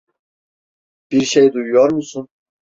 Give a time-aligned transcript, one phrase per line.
[1.11, 2.27] Bir şey duyuyor musun?